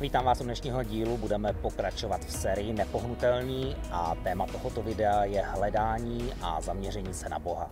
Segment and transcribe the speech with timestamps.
[0.00, 5.42] Vítám vás u dnešního dílu, budeme pokračovat v sérii Nepohnutelný a téma tohoto videa je
[5.42, 7.70] hledání a zaměření se na Boha.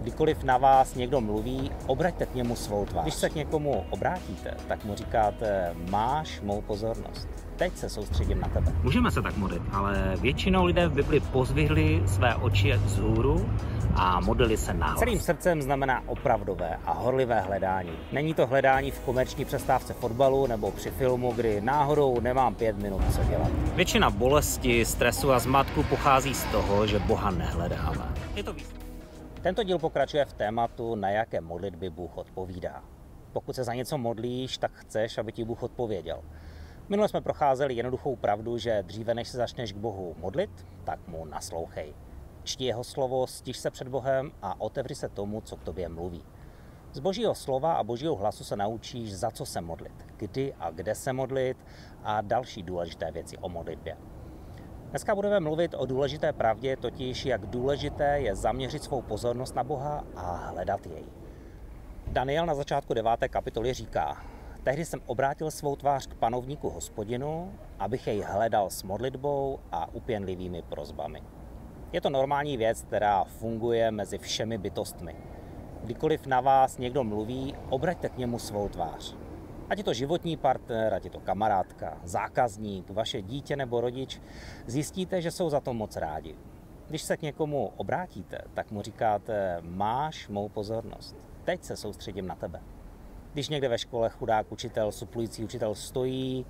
[0.00, 3.04] Kdykoliv na vás někdo mluví, obraťte k němu svou tvář.
[3.04, 7.28] Když se k někomu obrátíte, tak mu říkáte, máš mou pozornost.
[7.56, 8.72] Teď se soustředím na tebe.
[8.82, 13.50] Můžeme se tak modlit, ale většinou lidé v Bibli pozvihli své oči vzhůru
[13.94, 14.98] a modlili se nahlas.
[14.98, 17.92] Celým srdcem znamená opravdové a horlivé hledání.
[18.12, 23.02] Není to hledání v komerční přestávce fotbalu nebo při filmu, kdy náhodou nemám pět minut
[23.14, 23.48] co dělat.
[23.74, 28.08] Většina bolesti, stresu a zmatku pochází z toho, že Boha nehledáme.
[28.34, 28.81] Je to víc.
[29.42, 32.84] Tento díl pokračuje v tématu, na jaké modlitby Bůh odpovídá.
[33.32, 36.22] Pokud se za něco modlíš, tak chceš, aby ti Bůh odpověděl.
[36.88, 41.24] Minule jsme procházeli jednoduchou pravdu, že dříve než se začneš k Bohu modlit, tak mu
[41.24, 41.94] naslouchej.
[42.42, 46.24] Čti jeho slovo, stiž se před Bohem a otevři se tomu, co k tobě mluví.
[46.92, 50.94] Z božího slova a božího hlasu se naučíš, za co se modlit, kdy a kde
[50.94, 51.56] se modlit
[52.02, 53.96] a další důležité věci o modlitbě.
[54.92, 60.04] Dneska budeme mluvit o důležité pravdě, totiž jak důležité je zaměřit svou pozornost na Boha
[60.16, 61.04] a hledat jej.
[62.06, 63.10] Daniel na začátku 9.
[63.28, 64.16] kapitoly říká,
[64.62, 70.62] Tehdy jsem obrátil svou tvář k panovníku hospodinu, abych jej hledal s modlitbou a upěnlivými
[70.62, 71.22] prozbami.
[71.92, 75.16] Je to normální věc, která funguje mezi všemi bytostmi.
[75.84, 79.16] Kdykoliv na vás někdo mluví, obraťte k němu svou tvář.
[79.72, 84.20] Ať je to životní partner, ať je to kamarádka, zákazník, vaše dítě nebo rodič,
[84.66, 86.36] zjistíte, že jsou za to moc rádi.
[86.88, 91.16] Když se k někomu obrátíte, tak mu říkáte, máš mou pozornost.
[91.44, 92.60] Teď se soustředím na tebe.
[93.32, 96.46] Když někde ve škole chudák učitel, suplující učitel stojí,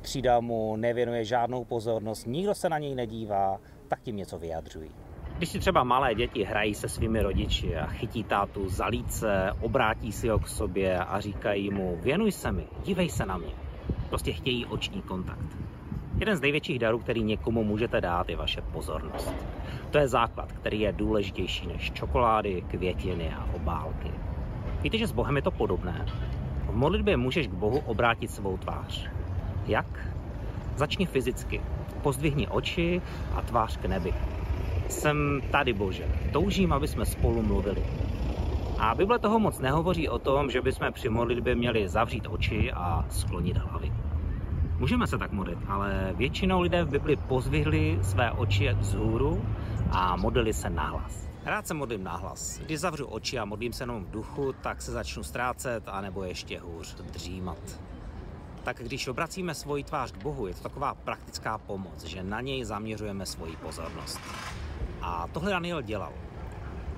[0.00, 5.05] třída mu nevěnuje žádnou pozornost, nikdo se na něj nedívá, tak tím něco vyjadřují.
[5.36, 10.12] Když si třeba malé děti hrají se svými rodiči a chytí tátu za líce, obrátí
[10.12, 13.52] si ho k sobě a říkají mu, věnuj se mi, dívej se na mě.
[14.08, 15.56] Prostě chtějí oční kontakt.
[16.18, 19.34] Jeden z největších darů, který někomu můžete dát, je vaše pozornost.
[19.90, 24.10] To je základ, který je důležitější než čokolády, květiny a obálky.
[24.82, 26.06] Víte, že s Bohem je to podobné?
[26.66, 29.10] V modlitbě můžeš k Bohu obrátit svou tvář.
[29.66, 30.08] Jak?
[30.76, 31.60] Začni fyzicky.
[32.02, 33.02] Pozdvihni oči
[33.34, 34.14] a tvář k nebi.
[34.88, 36.08] Jsem tady, Bože.
[36.32, 37.84] Toužím, aby jsme spolu mluvili.
[38.78, 43.04] A Bible toho moc nehovoří o tom, že bychom při modlitbě měli zavřít oči a
[43.10, 43.92] sklonit hlavy.
[44.78, 49.44] Můžeme se tak modlit, ale většinou lidé v Bibli pozvihli své oči vzhůru
[49.90, 51.28] a modlili se nahlas.
[51.44, 52.58] Rád se modlím nahlas.
[52.58, 56.58] Když zavřu oči a modlím se jenom v duchu, tak se začnu ztrácet, anebo ještě
[56.58, 57.80] hůř dřímat.
[58.64, 62.64] Tak když obracíme svoji tvář k Bohu, je to taková praktická pomoc, že na něj
[62.64, 64.20] zaměřujeme svoji pozornost.
[65.06, 66.12] A tohle Daniel dělal.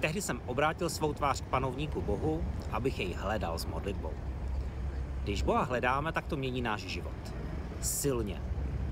[0.01, 4.13] Tehdy jsem obrátil svou tvář k panovníku Bohu, abych jej hledal s modlitbou.
[5.25, 7.35] Když Boha hledáme, tak to mění náš život.
[7.81, 8.43] Silně,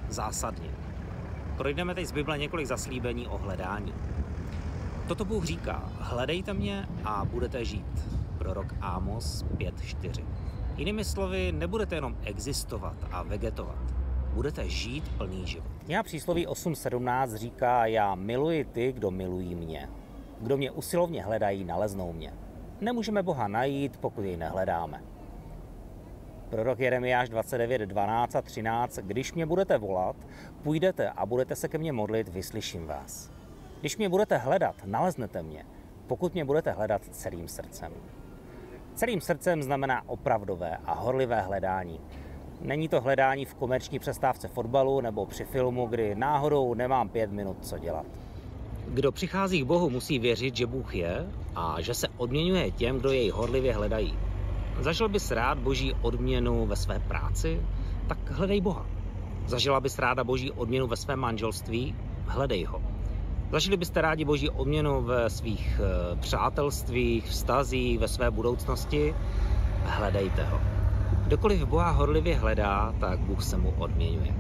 [0.09, 0.71] zásadně.
[1.57, 3.95] Projdeme teď z Bible několik zaslíbení o hledání.
[5.09, 8.09] Toto Bůh říká, hledejte mě a budete žít.
[8.39, 10.25] Prorok Amos 5.4.
[10.77, 13.96] Jinými slovy, nebudete jenom existovat a vegetovat.
[14.37, 15.71] Budete žít plný život.
[15.89, 19.89] Já přísloví 8.17 říká, já miluji ty, kdo milují mě.
[20.41, 22.33] Kdo mě usilovně hledají, naleznou mě.
[22.81, 25.03] Nemůžeme Boha najít, pokud jej nehledáme.
[26.51, 28.99] Prorok Jeremiáš 29, 12 a 13.
[28.99, 30.17] Když mě budete volat,
[30.63, 33.31] půjdete a budete se ke mně modlit, vyslyším vás.
[33.81, 35.67] Když mě budete hledat, naleznete mě,
[36.07, 37.93] pokud mě budete hledat celým srdcem.
[38.95, 42.01] Celým srdcem znamená opravdové a horlivé hledání.
[42.61, 47.57] Není to hledání v komerční přestávce fotbalu nebo při filmu, kdy náhodou nemám pět minut
[47.61, 48.07] co dělat.
[48.89, 53.11] Kdo přichází k Bohu, musí věřit, že Bůh je a že se odměňuje těm, kdo
[53.11, 54.19] jej horlivě hledají.
[54.81, 57.61] Zažil bys rád boží odměnu ve své práci?
[58.07, 58.87] Tak hledej Boha.
[59.47, 61.95] Zažila bys ráda boží odměnu ve svém manželství?
[62.27, 62.83] Hledej ho.
[63.51, 69.15] Zažili byste rádi boží odměnu ve svých eh, přátelstvích, vztazích, ve své budoucnosti?
[69.85, 70.76] Hledejte ho.
[71.27, 74.35] Kdokoliv Boha horlivě hledá, tak Bůh se mu odměňuje.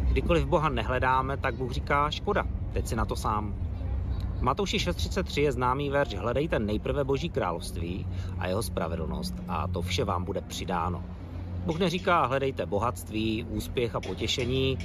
[0.00, 3.54] Kdykoliv Boha nehledáme, tak Bůh říká, škoda, teď si na to sám.
[4.38, 8.06] V Matouši 6.33 je známý verš Hledejte nejprve Boží království
[8.38, 11.04] a jeho spravedlnost a to vše vám bude přidáno.
[11.66, 14.78] Bůh neříká hledejte bohatství, úspěch a potěšení,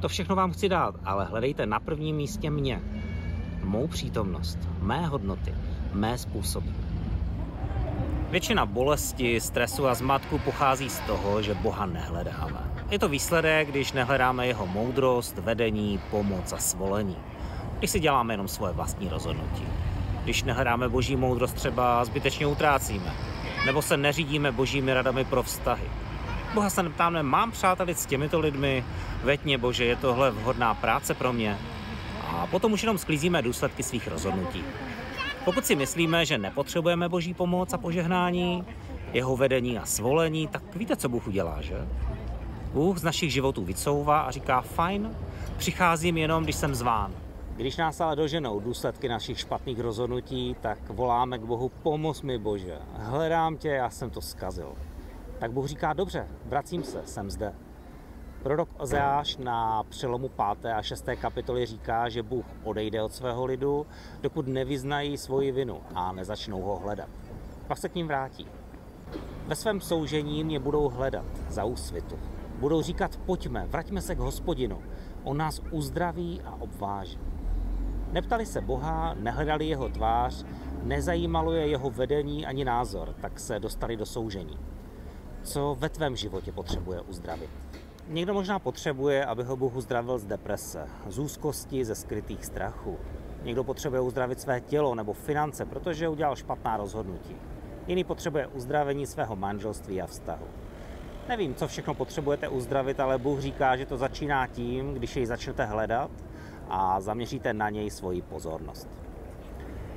[0.00, 2.82] to všechno vám chci dát, ale hledejte na prvním místě mě,
[3.64, 5.54] mou přítomnost, mé hodnoty,
[5.92, 6.70] mé způsoby.
[8.32, 12.72] Většina bolesti, stresu a zmatku pochází z toho, že Boha nehledáme.
[12.90, 17.16] Je to výsledek, když nehledáme jeho moudrost, vedení, pomoc a svolení.
[17.78, 19.64] Když si děláme jenom svoje vlastní rozhodnutí.
[20.24, 23.14] Když nehledáme boží moudrost, třeba zbytečně utrácíme.
[23.66, 25.84] Nebo se neřídíme božími radami pro vztahy.
[26.54, 28.84] Boha se neptáme, mám přátelit s těmito lidmi,
[29.22, 31.58] vetně bože, je tohle vhodná práce pro mě?
[32.28, 34.64] A potom už jenom sklízíme důsledky svých rozhodnutí.
[35.44, 38.64] Pokud si myslíme, že nepotřebujeme boží pomoc a požehnání,
[39.12, 41.88] jeho vedení a svolení, tak víte, co Bůh udělá, že?
[42.72, 45.16] Bůh z našich životů vycouvá a říká, fajn,
[45.56, 47.12] přicházím jenom, když jsem zván.
[47.56, 52.78] Když nás ale doženou důsledky našich špatných rozhodnutí, tak voláme k Bohu, pomoz mi Bože,
[52.94, 54.72] hledám tě, já jsem to zkazil.
[55.38, 57.54] Tak Bůh říká, dobře, vracím se, jsem zde.
[58.42, 60.30] Prorok Ozeáš na přelomu
[60.60, 60.72] 5.
[60.72, 61.04] a 6.
[61.20, 63.86] kapitoly říká, že Bůh odejde od svého lidu,
[64.20, 67.08] dokud nevyznají svoji vinu a nezačnou ho hledat.
[67.66, 68.46] Pak se k ním vrátí.
[69.46, 72.18] Ve svém soužení mě budou hledat za úsvitu.
[72.58, 74.82] Budou říkat, pojďme, vraťme se k hospodinu.
[75.24, 77.18] On nás uzdraví a obváží.
[78.12, 80.44] Neptali se Boha, nehledali jeho tvář,
[80.82, 84.58] nezajímalo je jeho vedení ani názor, tak se dostali do soužení.
[85.42, 87.50] Co ve tvém životě potřebuje uzdravit?
[88.08, 92.98] Někdo možná potřebuje, aby ho Bůh uzdravil z deprese, z úzkosti, ze skrytých strachů.
[93.42, 97.36] Někdo potřebuje uzdravit své tělo nebo finance, protože udělal špatná rozhodnutí.
[97.86, 100.46] Jiný potřebuje uzdravení svého manželství a vztahu.
[101.28, 105.64] Nevím, co všechno potřebujete uzdravit, ale Bůh říká, že to začíná tím, když jej začnete
[105.64, 106.10] hledat
[106.68, 108.88] a zaměříte na něj svoji pozornost.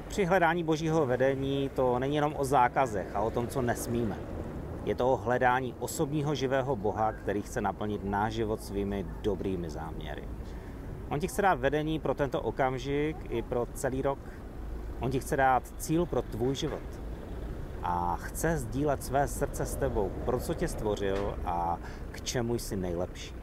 [0.08, 4.35] Při hledání božího vedení to není jenom o zákazech a o tom, co nesmíme.
[4.86, 10.24] Je to hledání osobního živého Boha, který chce naplnit náš život svými dobrými záměry.
[11.10, 14.20] On ti chce dát vedení pro tento okamžik i pro celý rok.
[15.00, 17.02] On ti chce dát cíl pro tvůj život.
[17.84, 21.78] A chce sdílet své srdce s tebou, pro co tě stvořil a
[22.12, 23.36] k čemu jsi nejlepší.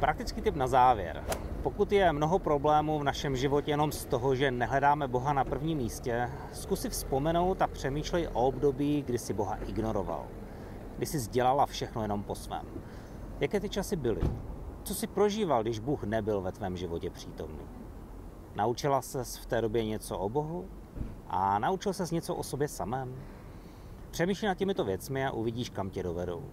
[0.00, 1.24] Praktický tip na závěr.
[1.62, 5.78] Pokud je mnoho problémů v našem životě jenom z toho, že nehledáme Boha na prvním
[5.78, 10.26] místě, zkus si vzpomenout a přemýšlej o období, kdy si Boha ignoroval
[11.00, 12.66] kdy jsi dělala všechno jenom po svém.
[13.40, 14.20] Jaké ty časy byly?
[14.82, 17.64] Co jsi prožíval, když Bůh nebyl ve tvém životě přítomný?
[18.54, 20.68] Naučila ses v té době něco o Bohu?
[21.28, 23.14] A naučil ses něco o sobě samém?
[24.10, 26.44] Přemýšlej nad těmito věcmi a uvidíš, kam tě dovedou.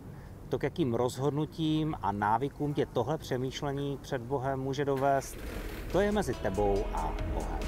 [0.49, 5.37] To, k jakým rozhodnutím a návykům tě tohle přemýšlení před Bohem může dovést,
[5.91, 7.59] to je mezi tebou a Bohem.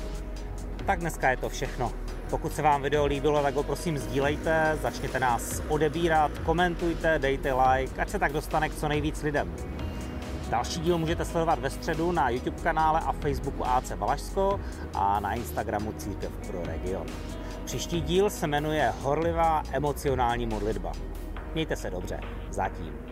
[0.85, 2.08] Tak dneska je to všechno.
[2.29, 8.01] Pokud se vám video líbilo, tak ho prosím sdílejte, začněte nás odebírat, komentujte, dejte like,
[8.01, 9.55] ať se tak dostane k co nejvíc lidem.
[10.49, 14.59] Další díl můžete sledovat ve středu na YouTube kanále a Facebooku AC Valašsko
[14.93, 17.07] a na Instagramu Církev pro region.
[17.65, 20.91] Příští díl se jmenuje Horlivá emocionální modlitba.
[21.53, 22.19] Mějte se dobře.
[22.49, 23.08] Zatím.